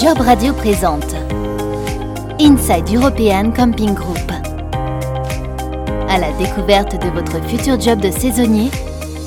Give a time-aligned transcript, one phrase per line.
[0.00, 1.14] Job Radio présente
[2.40, 4.32] Inside European Camping Group.
[6.08, 8.70] À la découverte de votre futur job de saisonnier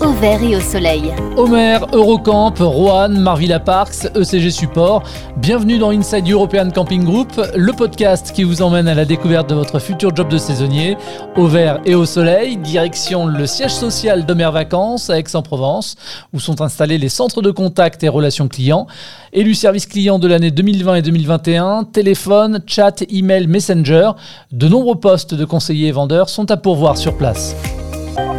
[0.02, 1.14] au vert et au soleil.
[1.38, 5.04] Homer, Eurocamp, Rouen, Marvilla Parks, ECG Support.
[5.38, 9.56] Bienvenue dans Inside European Camping Group, le podcast qui vous emmène à la découverte de
[9.56, 10.98] votre futur job de saisonnier,
[11.36, 12.58] au vert et au soleil.
[12.58, 15.96] Direction le siège social d'Homer Vacances à Aix-en-Provence,
[16.34, 18.88] où sont installés les centres de contact et relations clients.
[19.34, 24.12] Élu service client de l'année 2020 et 2021, téléphone, chat, email, messenger.
[24.52, 27.56] De nombreux postes de conseillers et vendeurs sont à pourvoir sur place.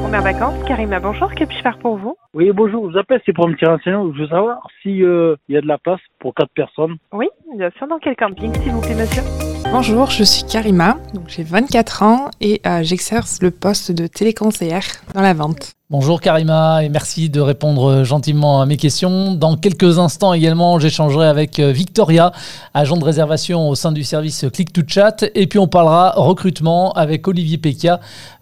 [0.08, 2.16] Première vacances, Karima, bonjour, que puis-je faire pour vous?
[2.32, 4.10] Oui, bonjour, je vous appelle, c'est pour me tirer renseignement.
[4.14, 6.96] Je veux savoir s'il y a de la place pour quatre personnes.
[7.12, 9.47] Oui, bien sûr, dans quel camping, s'il vous plaît, monsieur?
[9.64, 14.84] Bonjour, je suis Karima, j'ai 24 ans et euh, j'exerce le poste de téléconseillère
[15.14, 15.72] dans la vente.
[15.90, 19.32] Bonjour Karima et merci de répondre gentiment à mes questions.
[19.34, 22.32] Dans quelques instants également, j'échangerai avec euh, Victoria,
[22.74, 25.24] agent de réservation au sein du service Click to Chat.
[25.34, 27.60] Et puis on parlera recrutement avec Olivier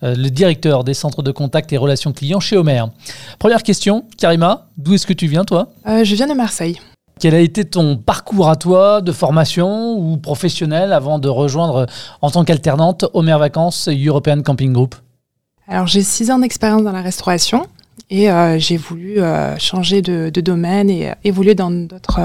[0.02, 2.84] euh, le directeur des centres de contact et relations clients chez Homer.
[3.38, 5.68] Première question, Karima, d'où est-ce que tu viens toi?
[5.86, 6.78] Je viens de Marseille.
[7.18, 11.86] Quel a été ton parcours à toi de formation ou professionnel avant de rejoindre
[12.20, 14.94] en tant qu'alternante Homer Vacances European Camping Group?
[15.66, 17.66] Alors j'ai six ans d'expérience dans la restauration
[18.10, 22.20] et euh, j'ai voulu euh, changer de, domaine et euh, évoluer dans d'autres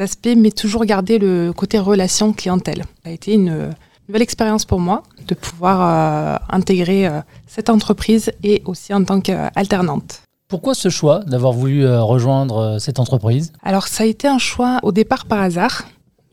[0.00, 2.84] aspects, mais toujours garder le côté relation clientèle.
[3.04, 3.72] Ça a été une
[4.08, 7.08] nouvelle expérience pour moi de pouvoir intégrer
[7.46, 10.22] cette entreprise et aussi en tant qu'alternante.
[10.52, 13.54] Pourquoi ce choix d'avoir voulu euh, rejoindre euh, cette entreprise?
[13.62, 15.84] Alors ça a été un choix au départ par hasard.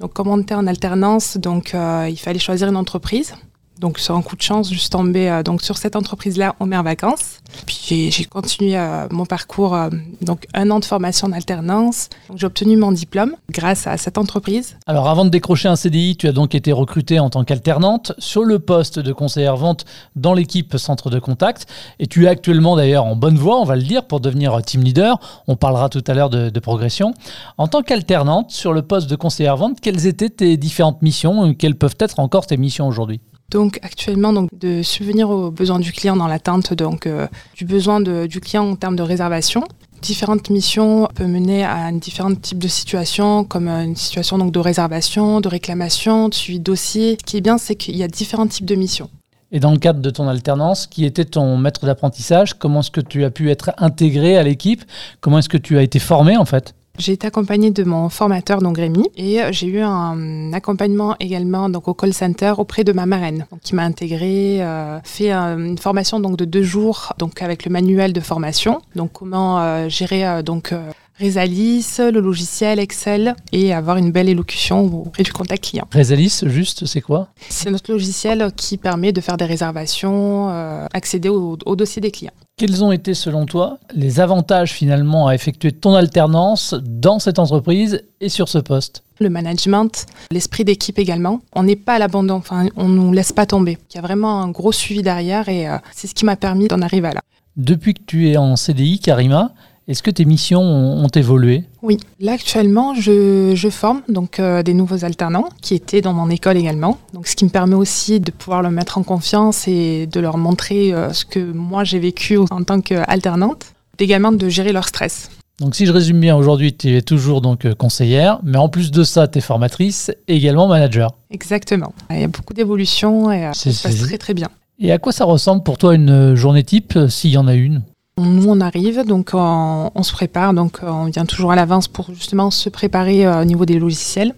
[0.01, 3.33] Donc comme on était en alternance, donc euh, il fallait choisir une entreprise.
[3.79, 6.65] Donc sur un coup de chance, je suis tombée euh, donc sur cette entreprise-là au
[6.65, 7.39] Mer Vacances.
[7.65, 9.89] Puis j'ai continué euh, mon parcours, euh,
[10.21, 12.09] donc un an de formation en alternance.
[12.35, 14.75] J'ai obtenu mon diplôme grâce à cette entreprise.
[14.85, 18.43] Alors avant de décrocher un CDI, tu as donc été recrutée en tant qu'alternante sur
[18.43, 19.85] le poste de conseillère vente
[20.17, 21.65] dans l'équipe centre de contact.
[21.99, 24.83] Et tu es actuellement d'ailleurs en bonne voie, on va le dire, pour devenir team
[24.83, 25.19] leader.
[25.47, 27.13] On parlera tout à l'heure de, progression.
[27.57, 31.75] En tant qu'alternante sur le poste de conseillère vente, quelles étaient tes différentes missions Quelles
[31.75, 33.21] peuvent être encore tes missions aujourd'hui?
[33.51, 38.39] Donc actuellement, de subvenir aux besoins du client dans l'attente donc, euh, du besoin du
[38.39, 39.63] client en termes de réservation.
[40.01, 45.41] Différentes missions peuvent mener à différents types de situations, comme euh, une situation de réservation,
[45.41, 47.17] de réclamation, de suivi de dossier.
[47.19, 49.09] Ce qui est bien, c'est qu'il y a différents types de missions.
[49.51, 53.01] Et dans le cadre de ton alternance, qui était ton maître d'apprentissage, comment est-ce que
[53.01, 54.83] tu as pu être intégré à l'équipe?
[55.21, 56.75] Comment est-ce que tu as été formé en fait?
[56.99, 61.87] J'ai été accompagnée de mon formateur, donc Rémi, et j'ai eu un accompagnement également donc,
[61.87, 66.19] au call center auprès de ma marraine, qui m'a intégré, euh, fait euh, une formation
[66.19, 70.73] donc, de deux jours donc, avec le manuel de formation, donc comment euh, gérer donc,
[71.21, 75.85] Resalis, le logiciel Excel et avoir une belle élocution auprès du contact client.
[75.93, 77.27] Resalis, juste, c'est quoi?
[77.49, 82.11] C'est notre logiciel qui permet de faire des réservations, euh, accéder au, au, dossier des
[82.11, 82.31] clients.
[82.57, 88.01] Quels ont été, selon toi, les avantages finalement à effectuer ton alternance dans cette entreprise
[88.21, 89.03] et sur ce poste?
[89.19, 91.41] Le management, l'esprit d'équipe également.
[91.53, 93.77] On n'est pas à l'abandon, enfin, on ne nous laisse pas tomber.
[93.91, 96.69] Il y a vraiment un gros suivi derrière et euh, c'est ce qui m'a permis
[96.69, 97.21] d'en arriver à là.
[97.57, 99.51] Depuis que tu es en CDI, Karima,
[99.89, 101.63] est-ce que tes missions ont, évolué?
[101.81, 106.57] Oui, là actuellement, je, forme donc euh, des nouveaux alternants qui étaient dans mon école
[106.57, 106.99] également.
[107.13, 110.37] Donc, ce qui me permet aussi de pouvoir leur mettre en confiance et de leur
[110.37, 115.31] montrer euh, ce que moi j'ai vécu en tant qu'alternante, également de gérer leur stress.
[115.59, 118.91] Donc si je résume bien, aujourd'hui tu es toujours donc euh, conseillère, mais en plus
[118.91, 121.15] de ça tu es formatrice et également manager.
[121.31, 121.93] Exactement.
[122.11, 124.49] Il y a beaucoup d'évolutions et ça se passe très très bien.
[124.77, 127.81] Et à quoi ça ressemble pour toi une journée type, s'il y en a une?
[128.25, 132.51] Nous, on arrive, donc on, se prépare, donc on vient toujours à l'avance pour justement
[132.51, 134.33] se préparer euh, au niveau des logiciels.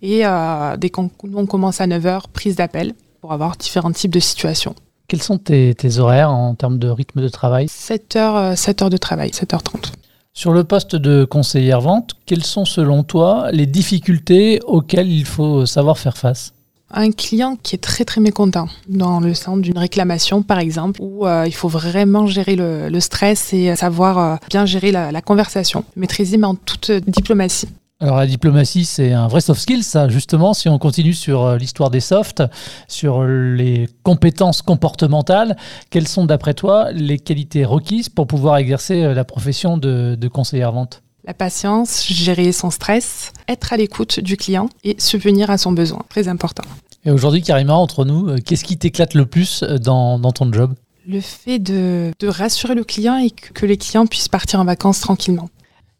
[0.00, 4.74] Et euh, dès qu'on commence à 9h, prise d'appel pour avoir différents types de situations.
[5.08, 7.66] Quels sont tes, horaires en termes de rythme de travail?
[7.68, 9.92] 7 heures, 7 euh, heures de travail, 7h30.
[10.32, 15.66] Sur le poste de conseillère vente, quelles sont selon toi les difficultés auxquelles il faut
[15.66, 16.54] savoir faire face?
[16.92, 21.26] Un client qui est très très mécontent dans le sens d'une réclamation par exemple où
[21.26, 26.36] euh, il faut vraiment gérer le, stress et savoir euh, bien gérer la, conversation, maîtriser
[26.36, 27.68] mais en toute diplomatie.
[28.00, 31.56] Alors la diplomatie, c'est un vrai soft skill, ça justement, si on continue sur euh,
[31.56, 32.42] l'histoire des softs,
[32.88, 35.56] sur les compétences comportementales,
[35.90, 40.72] quelles sont d'après toi les qualités requises pour pouvoir exercer la profession de, de conseillère
[40.72, 41.02] vente?
[41.24, 46.04] La patience, gérer son stress, être à l'écoute du client et subvenir à son besoin.
[46.08, 46.64] Très important.
[47.04, 50.74] Et aujourd'hui, Karima, entre nous, euh, qu'est-ce qui t'éclate le plus euh, dans, ton job?
[51.06, 55.48] Le fait de, rassurer le client et que, les clients puissent partir en vacances tranquillement.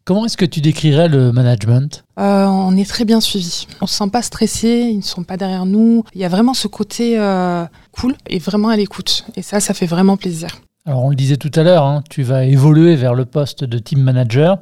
[0.04, 2.04] Comment est-ce que tu décrirais le management?
[2.18, 3.66] Euh, On est très bien suivi.
[3.80, 6.04] On ne se sent pas stressé, ils ne sont pas derrière nous.
[6.14, 9.24] Il y a vraiment ce côté euh, cool et vraiment à l'écoute.
[9.36, 10.60] Et ça, ça fait vraiment plaisir.
[10.84, 13.78] Alors on le disait tout à l'heure, hein, tu vas évoluer vers le poste de
[13.78, 14.58] team manager.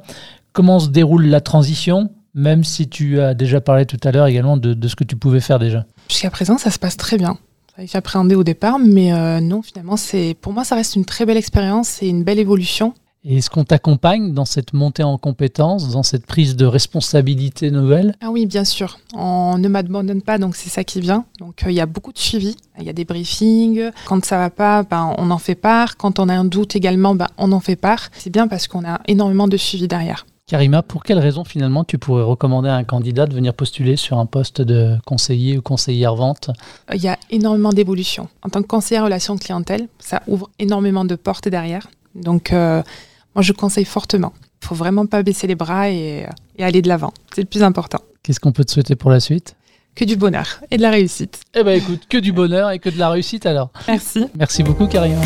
[0.53, 4.57] Comment se déroule la transition même si tu as déjà parlé tout à l'heure également
[4.57, 5.85] de, ce que tu pouvais faire déjà.
[6.09, 7.37] Jusqu'à présent, ça se passe très bien.
[7.77, 11.25] Été appréhendé au départ, mais euh, non, finalement, c'est pour moi, ça reste une très
[11.25, 12.93] belle expérience et une belle évolution.
[13.23, 18.15] Et est-ce qu'on t'accompagne dans cette montée en compétences, dans cette prise de responsabilité nouvelle?
[18.19, 18.99] Ah oui, bien sûr.
[19.13, 21.25] On ne m'abandonne pas, donc c'est ça qui vient.
[21.39, 23.91] Donc euh, il y a beaucoup de suivi, il y a des briefings.
[24.05, 25.97] Quand ça va pas, ben, on en fait part.
[25.97, 28.09] Quand on a un doute également, ben, on en fait part.
[28.13, 30.25] C'est bien parce qu'on a énormément de suivi derrière.
[30.47, 34.17] Karima, pour quelle raison finalement tu pourrais recommander à un candidat de venir postuler sur
[34.17, 36.49] un poste de conseiller ou conseillère vente?
[36.93, 38.27] Il y a énormément d'évolutions.
[38.43, 41.87] En tant que conseillère relation clientèle, ça ouvre énormément de portes derrière.
[42.15, 42.83] Donc euh,
[43.33, 44.33] moi je conseille fortement.
[44.61, 46.25] Il faut vraiment pas baisser les bras et,
[46.57, 47.13] et aller de l'avant.
[47.33, 47.99] C'est le plus important.
[48.21, 49.55] Qu'est-ce qu'on peut te souhaiter pour la suite?
[49.95, 51.39] Que du bonheur et de la réussite.
[51.53, 53.71] Eh ben écoute, que du bonheur et que de la réussite alors.
[53.87, 54.25] Merci.
[54.35, 55.21] Merci beaucoup Karima.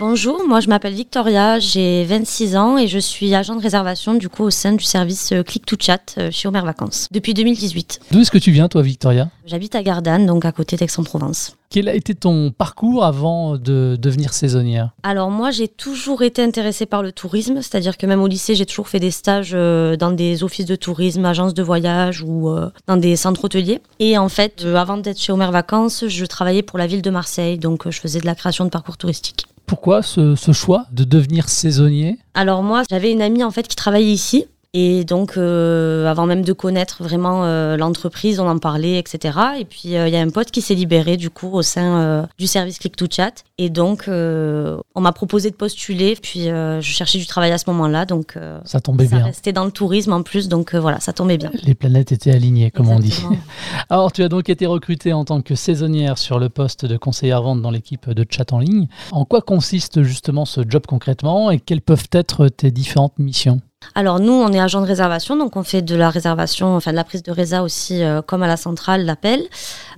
[0.00, 4.28] Bonjour, moi je m'appelle Victoria, j'ai 26 ans et je suis agent de réservation du
[4.28, 8.02] coup au sein du service euh, Click to Chat euh, chez Omer Vacances depuis 2018.
[8.12, 9.28] D'où est-ce que tu viens toi Victoria?
[9.44, 11.56] J'habite à Gardanne, donc à côté d'Aix-en-Provence.
[11.68, 14.92] Quel a été ton parcours avant de devenir saisonnière?
[15.02, 18.66] Alors moi j'ai toujours été intéressée par le tourisme, c'est-à-dire que même au lycée j'ai
[18.66, 22.48] toujours fait des stages euh, dans des offices de tourisme, agences de voyage ou
[22.86, 23.80] dans des centres hôteliers.
[23.98, 27.58] Et en fait avant d'être chez Omer Vacances, je travaillais pour la ville de Marseille,
[27.58, 29.47] donc je faisais de la création de parcours touristiques.
[29.68, 32.18] Pourquoi ce, choix de devenir saisonnier?
[32.32, 36.42] Alors moi, j'avais une amie en fait qui travaillait ici et donc, euh, avant même
[36.42, 39.38] de connaître vraiment euh, l'entreprise, on en parlait, etc.
[39.58, 42.28] Et puis, euh, il y a un pote qui s'est libéré, du coup, au sein
[42.36, 43.44] du service Click to Chat.
[43.56, 46.16] Et donc, on m'a proposé de postuler.
[46.20, 48.04] Puis, je cherchais du travail à ce moment-là.
[48.04, 48.34] Donc,
[48.64, 49.24] ça tombait ça bien.
[49.24, 50.48] restait dans le tourisme en plus.
[50.48, 51.50] Donc, voilà, ça tombait bien.
[51.62, 53.22] Les planètes étaient alignées, comme on dit.
[53.88, 57.42] Alors, tu as donc été recrutée en tant que saisonnière sur le poste de conseillère
[57.42, 58.88] vente dans l'équipe de chat en ligne.
[59.12, 61.50] En quoi consiste justement ce job concrètement?
[61.50, 63.60] Et quelles peuvent être tes différentes missions?
[63.94, 66.96] Alors nous, on est agent de réservation, donc on fait de la réservation, enfin de
[66.96, 69.42] la prise de résa aussi, euh, comme à la centrale, l'appel.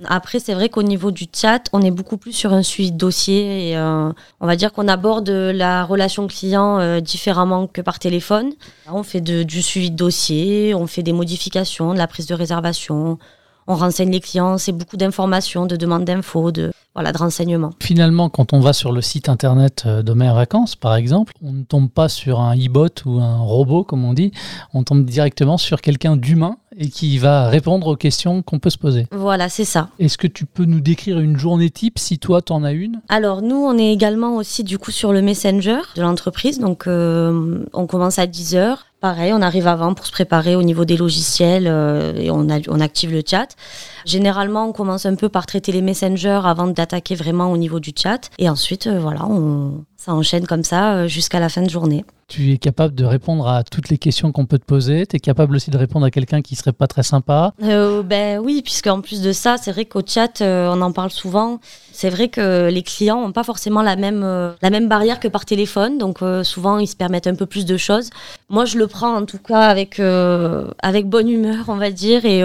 [0.05, 2.97] Après, c'est vrai qu'au niveau du chat, on est beaucoup plus sur un suivi de
[2.97, 7.99] dossier et euh, on va dire qu'on aborde la relation client euh, différemment que par
[7.99, 8.53] téléphone.
[8.91, 13.19] On fait du suivi de dossier, on fait des modifications, de la prise de réservation,
[13.71, 17.71] on renseigne les clients, c'est beaucoup d'informations, de demandes d'infos, de, voilà, de renseignements.
[17.81, 21.63] Finalement, quand on va sur le site internet euh, d'Omer Vacances, par exemple, on ne
[21.63, 24.31] tombe pas sur un e-bot ou un robot, comme on dit,
[24.73, 28.77] on tombe directement sur quelqu'un d'humain et qui va répondre aux questions qu'on peut se
[28.77, 29.07] poser.
[29.11, 29.89] Voilà, c'est ça.
[29.99, 33.01] Est-ce que tu peux nous décrire une journée type si toi, tu en as une?
[33.09, 36.59] Alors, nous, on est également aussi du coup sur le Messenger de l'entreprise.
[36.59, 38.77] Donc, euh, on commence à 10h.
[39.01, 43.11] Pareil, on arrive avant pour se préparer au niveau des logiciels euh, et on, active
[43.11, 43.47] le chat.
[44.05, 47.93] Généralement, on commence un peu par traiter les messengers avant d'attaquer vraiment au niveau du
[47.97, 48.29] chat.
[48.37, 49.27] Et ensuite, euh, voilà,
[49.97, 53.65] ça enchaîne comme ça jusqu'à la fin de journée tu es capable de répondre à
[53.65, 55.05] toutes les questions qu'on peut te poser.
[55.05, 57.53] Tu es capable aussi de répondre à quelqu'un qui serait pas très sympa.
[57.61, 60.93] Euh, ben oui, puisque en plus de ça, c'est vrai qu'au chat, euh, on en
[60.93, 61.59] parle souvent.
[61.91, 65.27] C'est vrai que les clients n'ont pas forcément la même, euh, la même barrière que
[65.27, 65.97] par téléphone.
[65.97, 68.11] Donc souvent, ils se permettent un peu plus de choses.
[68.47, 72.23] Moi, je le prends en tout cas avec, avec bonne humeur, on va dire.
[72.23, 72.43] Et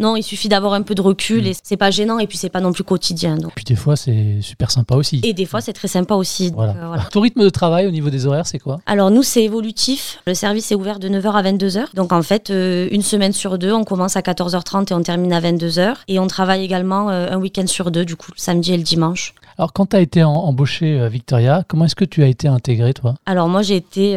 [0.00, 1.46] non, il suffit d'avoir un peu de recul mm.
[1.46, 2.18] et c'est pas gênant.
[2.18, 3.36] Et puis, c'est pas non plus quotidien.
[3.36, 3.52] Donc.
[3.54, 5.20] Puis des fois, c'est super sympa aussi.
[5.22, 6.50] Et des fois, c'est très sympa aussi.
[6.52, 6.74] Voilà.
[7.12, 8.80] Ton rythme de travail au niveau des horaires, c'est quoi?
[8.86, 10.20] Alors, nous, c'est évolutif.
[10.26, 11.94] Le service est ouvert de 9h à 22h.
[11.94, 15.32] Donc, en fait, euh, une semaine sur deux, on commence à 14h30 et on termine
[15.32, 15.96] à 22h.
[16.08, 18.82] Et on travaille également euh, un week-end sur deux, du coup, le samedi et le
[18.82, 19.34] dimanche.
[19.60, 22.94] Alors, quand tu as été embauchée, euh, Victoria, comment est-ce que tu as été intégrée,
[22.94, 23.16] toi?
[23.26, 24.14] Alors, moi, j'ai été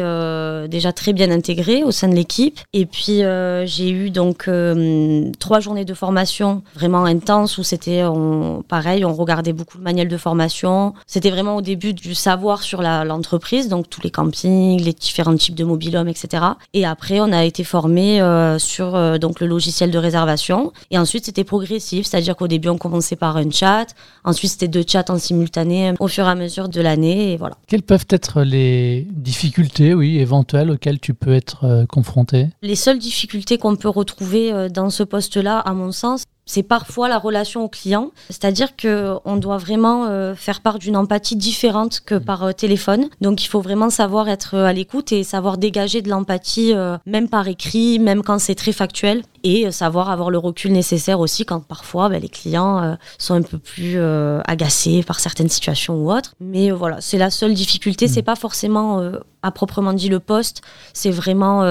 [0.70, 2.58] déjà très bien intégrée au sein de l'équipe.
[2.72, 3.20] Et puis,
[3.66, 4.48] j'ai eu donc
[5.38, 8.02] trois journées de formation vraiment intenses où c'était
[8.68, 10.94] pareil, on regardait beaucoup le manuel de formation.
[11.06, 15.54] C'était vraiment au début du savoir sur l'entreprise, donc tous les campings, les différents types
[15.54, 16.42] de mobilhommes, etc.
[16.72, 20.72] Et après, on a été formé euh, sur euh, donc le logiciel de réservation.
[20.90, 23.86] Et ensuite, c'était progressif, c'est-à-dire qu'au début, on commençait par un chat.
[24.24, 25.33] Ensuite, c'était deux chats en simultané
[26.00, 27.32] au fur et à mesure de l'année.
[27.32, 27.56] Et voilà.
[27.66, 32.98] Quelles peuvent être les difficultés, oui, éventuelles auxquelles tu peux être euh, confronté Les seules
[32.98, 37.68] difficultés qu'on peut retrouver dans ce poste-là, à mon sens, c'est parfois la relation au
[37.68, 42.52] client, c'est-à-dire que on doit vraiment euh, faire part d'une empathie différente que par euh,
[42.52, 43.08] téléphone.
[43.20, 46.74] Donc il faut vraiment savoir être euh, à l'écoute et savoir dégager de l'empathie,
[47.06, 49.22] même par écrit, même quand c'est très factuel.
[49.44, 53.58] Et savoir avoir le recul nécessaire aussi quand parfois ben, les clients sont un peu
[53.58, 54.00] plus
[54.44, 56.34] agacés par certaines situations ou autres.
[56.40, 58.08] Mais voilà, c'est la seule difficulté.
[58.08, 58.24] C'est mm.
[58.24, 59.02] pas forcément
[59.42, 61.62] à proprement dit le poste, c'est vraiment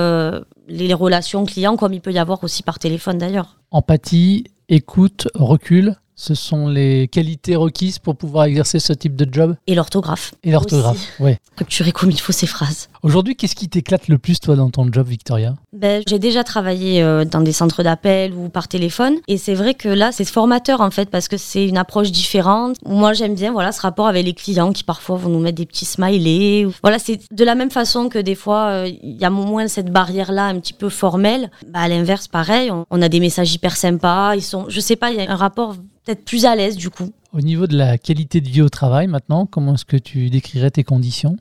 [0.68, 3.58] les relations clients comme il peut y avoir aussi par téléphone d'ailleurs.
[3.72, 9.56] Empathie, écoute, recul ce sont les qualités requises pour pouvoir exercer ce type de job?
[9.68, 10.34] Et l'orthographe.
[10.44, 11.36] Et l'orthographe, oui.
[11.54, 12.90] Structurer comme il faut ces phrases.
[13.04, 15.56] Aujourd'hui, qu'est-ce qui t'éclate le plus, toi, dans ton job, Victoria?
[15.74, 19.16] Ben, J'ai déjà travaillé euh, dans des centres d'appel ou par téléphone.
[19.28, 22.78] Et c'est vrai que là, c'est formateur, en fait, parce que c'est une approche différente.
[22.86, 25.66] Moi, j'aime bien voilà, ce rapport avec les clients qui, parfois, vont nous mettre des
[25.66, 26.66] petits smileys.
[26.82, 29.92] Voilà, c'est de la même façon que des fois, euh, il y a moins cette
[29.92, 31.52] barrière-là, un petit peu formelle.
[31.68, 34.34] Ben, à l'inverse, pareil, on, on, a des messages hyper sympas.
[34.36, 36.90] Ils sont, je sais pas, il y a un rapport peut-être plus à l'aise du
[36.90, 37.12] coup.
[37.34, 40.72] Au niveau de la qualité de vie au travail maintenant, comment est-ce que tu décrirais
[40.72, 41.38] tes conditions?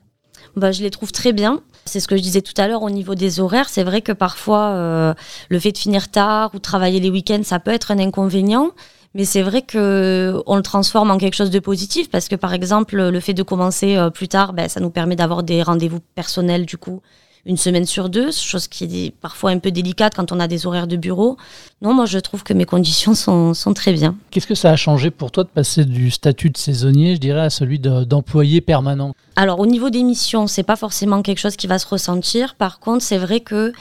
[0.55, 1.61] Bah, Je les trouve très bien.
[1.85, 3.69] C'est ce que je disais tout à l'heure au niveau des horaires.
[3.69, 5.13] C'est vrai que parfois, euh,
[5.49, 8.71] le fait de finir tard ou travailler les week-ends, ça peut être un inconvénient.
[9.15, 12.53] Mais c'est vrai que on le transforme en quelque chose de positif parce que par
[12.53, 15.99] exemple, le fait de commencer euh, plus tard, ben, ça nous permet d'avoir des rendez-vous
[16.15, 17.01] personnels du coup
[17.45, 20.65] une semaine sur deux, chose qui est parfois un peu délicate quand on a des
[20.65, 21.37] horaires de bureau.
[21.81, 24.15] Non, moi je trouve que mes conditions sont, sont très bien.
[24.31, 27.41] Qu'est-ce que ça a changé pour toi de passer du statut de saisonnier, je dirais,
[27.41, 29.13] à celui d'employé permanent?
[29.35, 32.55] Alors au niveau des missions, c'est pas forcément quelque chose qui va se ressentir.
[32.55, 33.73] Par contre, c'est vrai que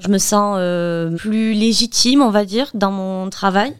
[0.00, 3.72] je me sens euh, plus légitime, on va dire, dans mon travail.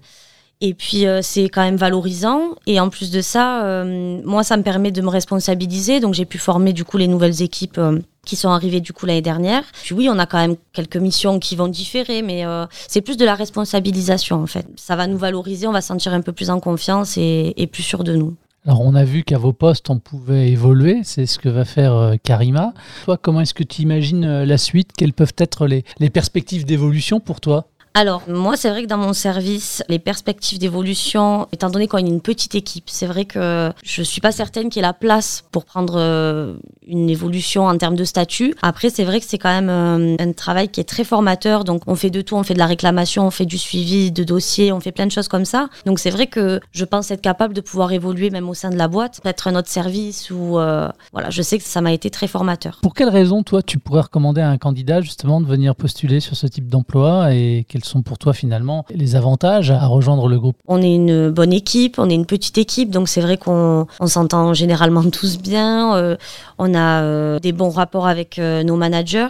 [0.63, 2.55] Et puis euh, c'est quand même valorisant.
[2.67, 6.01] Et en plus de ça, euh, moi ça me permet de me responsabiliser.
[6.01, 7.79] Donc j'ai pu former du coup les nouvelles équipes
[8.27, 9.63] qui sont arrivés du coup l'année dernière.
[9.83, 13.17] Puis oui, on a quand même quelques missions qui vont différer, mais euh, c'est plus
[13.17, 14.67] de la responsabilisation en fait.
[14.77, 17.83] Ça va nous valoriser, on va se sentir un peu plus en confiance et, plus
[17.83, 18.37] sûr de nous.
[18.67, 21.95] Alors on a vu qu'à vos postes, on pouvait évoluer, c'est ce que va faire
[21.95, 22.75] euh, Karima.
[23.05, 24.91] Toi, comment est-ce que tu imagines euh, la suite?
[24.97, 27.69] Quelles peuvent être les perspectives d'évolution pour toi?
[27.99, 32.03] Alors, moi, c'est vrai que dans mon service, les perspectives d'évolution, étant donné qu'on est
[32.03, 35.45] une petite équipe, c'est vrai que je suis pas certaine qu'il y ait la place
[35.51, 38.55] pour prendre euh, une évolution en termes de statut.
[38.61, 41.65] Après, c'est vrai que c'est quand même euh, un travail qui est très formateur.
[41.65, 42.35] Donc, on fait de tout.
[42.35, 45.11] On fait de la réclamation, on fait du suivi de dossiers, on fait plein de
[45.11, 45.71] choses comme ça.
[45.87, 48.77] Donc, c'est vrai que je pense être capable de pouvoir évoluer même au sein de
[48.77, 52.11] la boîte, peut-être un autre service ou euh, voilà, je sais que ça m'a été
[52.11, 52.79] très formateur.
[52.83, 56.37] Pour quelle raison, toi, tu pourrais recommander à un candidat justement de venir postuler sur
[56.37, 60.57] ce type d'emploi et quelles sont pour toi finalement les avantages à rejoindre le groupe?
[60.67, 64.55] On est une bonne équipe, on est une petite équipe, donc c'est vrai qu'on s'entend
[64.55, 65.97] généralement tous bien.
[65.97, 66.17] Euh,
[66.59, 69.29] on a euh, des bons rapports avec euh, nos managers.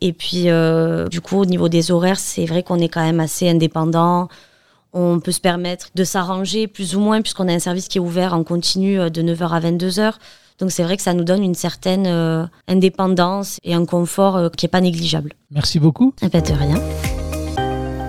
[0.00, 0.46] Et puis,
[1.10, 4.28] du coup, au niveau des horaires, c'est vrai qu'on est quand même assez indépendant.
[4.92, 8.00] On peut se permettre de s'arranger plus ou moins, puisqu'on a un service qui est
[8.00, 10.14] ouvert en continu de 9h à 22h.
[10.58, 14.70] Donc c'est vrai que ça nous donne une certaine indépendance et un confort qui n'est
[14.70, 15.34] pas négligeable.
[15.50, 16.14] Merci beaucoup.
[16.22, 17.15] Eh ben, de rien.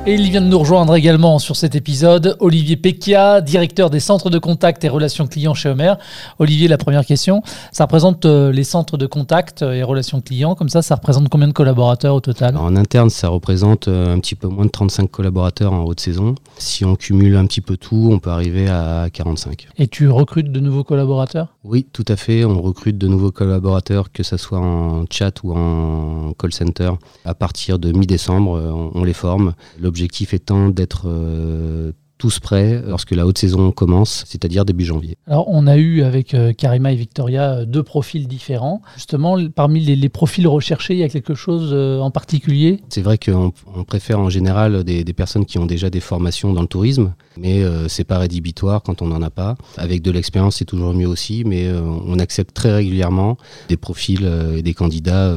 [0.10, 4.30] Et il vient de nous rejoindre également sur cet épisode, Olivier Pecchia, directeur des centres
[4.30, 5.96] de contact et relations clients chez Homer.
[6.40, 7.42] Olivier, la première question,
[7.74, 11.50] ça représente euh, les centres de contact et relations clients, comme ça, ça représente combien
[11.50, 12.56] de collaborateurs au total?
[12.56, 16.36] En interne, ça représente euh, un petit peu moins de 35 collaborateurs en haute saison.
[16.58, 19.68] Si on cumule un petit peu tout, on peut arriver à 45.
[19.78, 21.50] Et tu recrutes de nouveaux collaborateurs?
[21.70, 22.46] Oui, tout à fait.
[22.46, 26.92] On recrute de nouveaux collaborateurs, que ce soit en chat ou en call center.
[27.26, 29.54] À partir de mi-décembre, euh, on les forme.
[29.78, 35.18] L'objectif étant d'être euh, tous prêts lorsque la haute saison commence, c'est-à-dire début janvier.
[35.28, 38.82] Alors, on a eu avec euh, Karima et Victoria euh, deux profils différents.
[38.96, 42.80] Justement, parmi les, profils recherchés, il y a quelque chose euh, en particulier?
[42.90, 43.52] C'est vrai qu'on
[43.86, 48.04] préfère en général des, personnes qui ont déjà des formations dans le tourisme, mais c'est
[48.04, 49.56] pas rédhibitoire quand on n'en a pas.
[49.78, 54.62] Avec de l'expérience, c'est toujours mieux aussi, mais on accepte très régulièrement des profils et
[54.62, 55.34] des candidats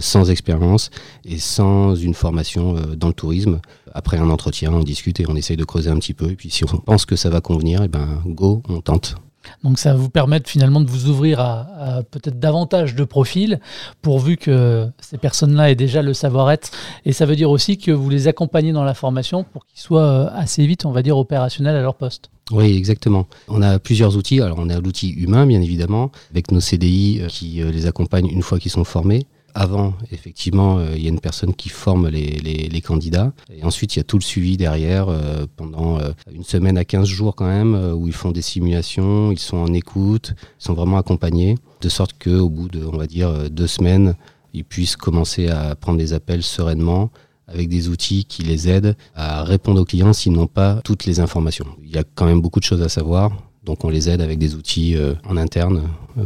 [0.00, 0.90] sans expérience
[1.24, 3.60] et sans une formation dans le tourisme
[3.94, 6.30] après un entretien, on discute et on essaye de creuser un petit peu.
[6.30, 9.16] Et puis si on pense que ça va convenir, et eh ben go, on tente.
[9.62, 13.60] Donc ça va vous permettre finalement de vous ouvrir à, peut-être davantage de profils,
[14.02, 16.70] pourvu que ces personnes-là aient déjà le savoir-être.
[17.04, 20.02] Et ça veut dire aussi que vous les accompagnez dans la formation pour qu'ils soient
[20.02, 22.30] euh, assez vite, on va dire, opérationnels à leur poste.
[22.50, 23.26] Oui, exactement.
[23.48, 24.40] On a plusieurs outils.
[24.40, 28.28] Alors on a l'outil humain, bien évidemment, avec nos CDI euh, qui euh, les accompagnent
[28.28, 32.08] une fois qu'ils sont formés avant, effectivement, euh, il y a une personne qui forme
[32.08, 33.32] les, candidats.
[33.56, 36.84] Et ensuite, il y a tout le suivi derrière euh, pendant euh, une semaine à
[36.84, 40.74] 15 jours quand même, où ils font des simulations, ils sont en écoute, ils sont
[40.74, 44.16] vraiment accompagnés, de sorte qu'au bout de, on va dire, deux semaines,
[44.52, 47.10] ils puissent commencer à prendre des appels sereinement
[47.46, 51.20] avec des outils qui les aident à répondre aux clients s'ils n'ont pas toutes les
[51.20, 51.66] informations.
[51.82, 53.30] Il y a quand même beaucoup de choses à savoir,
[53.64, 54.96] donc on les aide avec des outils
[55.28, 55.82] en interne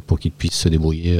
[0.06, 1.18] pour qu'ils puissent se débrouiller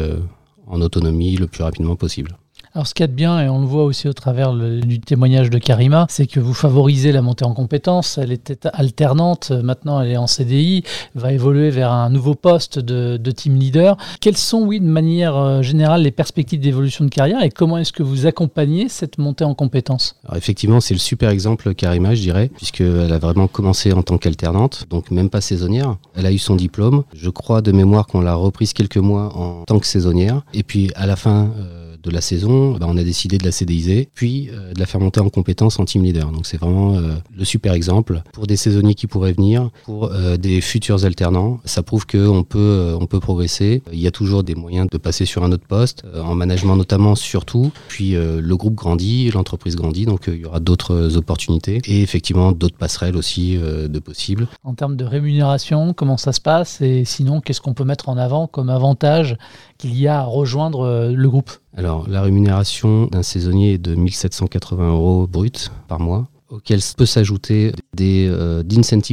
[0.69, 2.37] en autonomie le plus rapidement possible.
[2.78, 4.78] Alors ce qu'il y a de bien, et on le voit aussi au travers le-
[4.78, 8.18] du témoignage de Karima, c'est que vous favorisez la montée en compétences.
[8.18, 10.85] Elle était alternante, maintenant elle est en CDI,
[11.16, 13.97] va évoluer vers un nouveau poste de, de team leader.
[14.20, 17.92] Quelles sont, oui, de manière euh, générale, les perspectives d'évolution de carrière et comment est-ce
[17.92, 22.20] que vous accompagnez cette montée en compétences Alors effectivement, c'est le super exemple Karima, je
[22.20, 25.97] dirais, puisqu'elle a vraiment commencé en tant qu'alternante, donc même pas saisonnière.
[26.14, 27.02] Elle a eu son diplôme.
[27.12, 30.42] Je crois de mémoire qu'on l'a reprise quelques mois en tant que saisonnière.
[30.54, 33.52] Et puis à la fin euh, de la saison, bah, on a décidé de la
[33.52, 36.31] CDIser, puis euh, de la faire monter en compétence en team leader.
[36.31, 40.37] Donc c'est vraiment euh, le super exemple pour des saisonniers qui pourraient venir, pour euh,
[40.37, 41.61] des futurs alternants.
[41.64, 43.83] Ça prouve qu'on peut, on peut progresser.
[43.93, 47.14] Il y a toujours des moyens de passer sur un autre poste, en management notamment
[47.14, 47.73] surtout.
[47.88, 52.76] Puis le groupe grandit, l'entreprise grandit, donc il y aura d'autres opportunités et effectivement d'autres
[52.76, 54.49] passerelles aussi de possibles.
[54.64, 56.81] En termes de rémunération, comment ça se passe?
[56.81, 59.37] Et sinon, qu'est-ce qu'on peut mettre en avant comme avantage
[59.78, 61.52] qu'il y a à rejoindre euh, le groupe.
[61.76, 67.73] Alors, la rémunération d'un saisonnier est de 1780 euros brut par mois, auquel peut s'ajouter
[67.95, 68.62] des euh,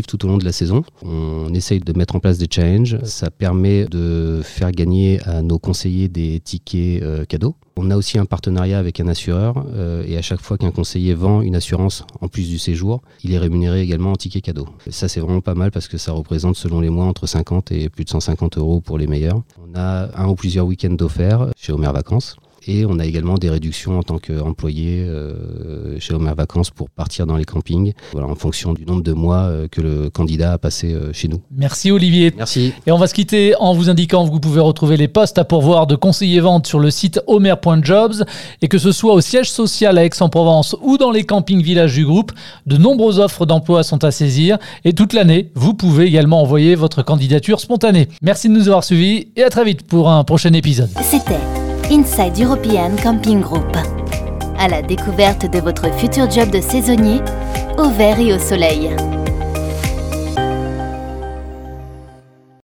[0.07, 0.83] tout au long de la saison.
[1.03, 2.97] On essaye de mettre en place des challenges.
[3.03, 7.55] Ça permet de faire gagner à nos conseillers des tickets euh, cadeaux.
[7.77, 11.13] On a aussi un partenariat avec un assureur euh, et à chaque fois qu'un conseiller
[11.13, 14.67] vend une assurance en plus du séjour, il est rémunéré également en tickets cadeaux.
[14.89, 17.89] Ça c'est vraiment pas mal parce que ça représente selon les mois entre 50 et
[17.89, 19.41] plus de 150 euros pour les meilleurs.
[19.59, 22.37] On a un ou plusieurs week-ends offerts chez Homer Vacances.
[22.67, 27.27] Et on a également des réductions en tant qu'employé euh, chez Homer Vacances pour partir
[27.27, 30.57] dans les campings, voilà, en fonction du nombre de mois euh, que le candidat a
[30.57, 31.41] passé euh, chez nous.
[31.55, 32.33] Merci Olivier.
[32.35, 32.73] Merci.
[32.87, 35.45] Et on va se quitter en vous indiquant que vous pouvez retrouver les postes à
[35.45, 38.23] pourvoir de conseillers vente sur le site homer.jobs
[38.61, 42.05] et que ce soit au siège social à Aix-en-Provence ou dans les campings villages du
[42.05, 42.31] groupe,
[42.65, 47.03] de nombreuses offres d'emploi sont à saisir et toute l'année, vous pouvez également envoyer votre
[47.03, 48.07] candidature spontanée.
[48.21, 50.89] Merci de nous avoir suivis et à très vite pour un prochain épisode.
[51.01, 53.77] C'était Inside European Camping Group.
[54.57, 57.21] À la découverte de votre futur job de saisonnier,
[57.77, 58.89] au vert et au soleil.